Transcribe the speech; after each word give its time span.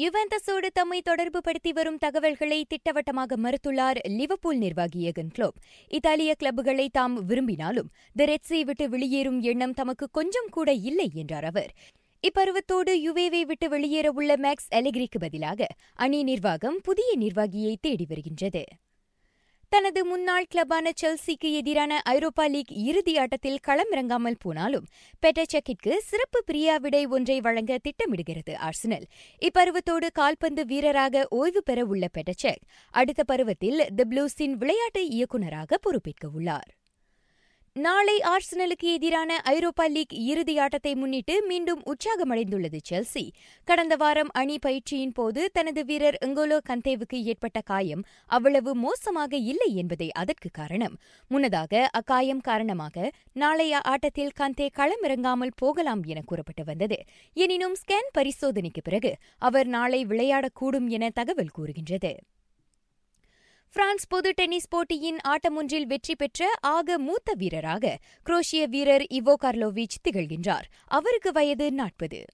யுவெந்தஸோடு 0.00 0.68
தம்மை 0.72 1.00
தொடர்பு 1.00 1.40
படுத்தி 1.40 1.72
வரும் 1.72 1.96
தகவல்களை 1.96 2.64
திட்டவட்டமாக 2.68 3.36
மறுத்துள்ளார் 3.36 3.98
லிவர்பூல் 4.08 4.58
நிர்வாகி 4.58 5.00
எகன் 5.08 5.30
கிளோப். 5.38 5.56
இத்தாலிய 5.88 6.34
கிளப்புகளை 6.40 6.86
தாம் 6.92 7.24
விரும்பினாலும் 7.24 7.88
தி 8.14 8.24
ரெட்ஸை 8.24 8.60
விட்டு 8.60 8.88
வெளியேறும் 8.88 9.40
எண்ணம் 9.40 9.72
தமக்கு 9.72 10.08
கொஞ்சம் 10.10 10.50
கூட 10.50 10.72
இல்லை 10.72 11.10
என்றார் 11.14 11.44
அவர். 11.44 11.70
இப்பருவத்தோடு 12.22 12.94
யுவேவை 13.06 13.42
விட்டு 13.42 13.68
வெளியேறவுள்ள 13.68 14.36
மேக்ஸ் 14.44 14.70
அலெக்ரிக்கு 14.74 15.20
பதிலாக 15.20 15.66
அணி 15.94 16.22
நிர்வாகம் 16.22 16.78
புதிய 16.82 17.10
நிர்வாகியை 17.18 17.74
தேடி 17.80 18.06
வருகின்றது. 18.08 18.64
தனது 19.68 20.04
முன்னாள் 20.04 20.46
கிளப்பான 20.54 20.90
செல்சிக்கு 21.00 21.52
எதிரான 21.52 22.00
ஐரோப்பா 22.04 22.46
லீக் 22.46 22.72
இறுதி 22.72 23.18
ஆட்டத்தில் 23.18 23.58
களமிறங்காமல் 23.66 24.38
போனாலும் 24.38 24.86
பெட்டச்செக்கிற்கு 25.22 25.96
சிறப்பு 25.96 26.44
பிரியாவிடை 26.46 27.08
ஒன்றை 27.08 27.40
வழங்க 27.40 27.78
திட்டமிடுகிறது 27.78 28.54
ஆர்சனல். 28.56 29.04
இப்பருவத்தோடு 29.42 30.08
கால்பந்து 30.12 30.64
வீரராக 30.64 31.26
ஓய்வு 31.30 31.62
பெற 31.62 31.84
உள்ள 31.84 32.06
பெட்டச்செக் 32.18 32.64
அடுத்த 32.90 33.24
பருவத்தில் 33.24 33.86
தி 33.96 34.04
ப்ளூஸின் 34.10 34.52
விளையாட்டு 34.52 35.08
இயக்குநராக 35.08 35.78
பொறுப்பேற்க 35.78 36.28
உள்ளார். 36.32 36.77
நாளை 37.76 38.14
ஆர்சனலுக்கு 38.20 38.86
எதிரான 38.94 39.40
ஐரோப்பா 39.44 39.84
லீக் 39.86 40.12
இறுதி 40.12 40.58
ஆட்டத்தை 40.58 40.94
முன்னிட்டு 40.94 41.34
மீண்டும் 41.46 41.82
உற்சாகமடைந்துள்ளது 41.82 42.78
செல்சி. 42.90 43.22
கடந்த 43.64 43.96
வாரம் 43.96 44.30
அணி 44.32 44.58
பயிற்சியின் 44.58 45.12
போது 45.12 45.50
தனது 45.52 45.84
வீரர் 45.84 46.18
எங்கோலோ 46.26 46.58
கந்தேவுக்கு 46.68 47.18
ஏற்பட்ட 47.22 47.60
காயம் 47.60 48.02
அவ்வளவு 48.26 48.74
மோசமாக 48.74 49.36
இல்லை 49.36 49.74
என்பதே 49.74 50.08
அதற்கு 50.12 50.48
காரணம். 50.52 50.96
முன்னதாக 51.28 51.90
அக்காயம் 52.00 52.40
காரணமாக 52.40 53.12
நாளைய 53.32 53.80
ஆட்டத்தில் 53.80 54.34
கந்தே 54.40 54.68
களமிறங்காமல் 54.78 55.56
போகலாம் 55.56 56.02
என 56.02 56.22
கூறப்பட்டு 56.22 56.64
வந்தது. 56.64 56.98
எனினும் 57.34 57.74
ஸ்கேன் 57.74 58.10
பரிசோதனைக்கு 58.18 58.82
பிறகு 58.82 59.16
அவர் 59.38 59.66
நாளை 59.66 60.06
விளையாடக்கூடும் 60.06 60.88
என 60.88 61.10
தகவல் 61.10 61.54
கூறுகின்றது. 61.58 62.12
பிரான்ஸ் 63.72 64.06
பொது 64.08 64.30
டென்னிஸ் 64.30 64.68
போட்டியின் 64.68 65.18
ஆட்டமொன்றில் 65.28 65.86
வெற்றி 65.86 66.16
பெற்ற 66.16 66.50
ஆக 66.60 66.98
மூத்த 66.98 67.32
வீரராக 67.34 67.98
குரோஷிய 68.26 68.64
வீரர் 68.64 69.02
இவோ 69.02 69.34
கார்லோவிச் 69.42 69.98
திகழ்கின்றார். 70.08 70.66
அவருக்கு 70.84 71.32
வயது 71.32 71.72
நாற்பது. 71.72 72.24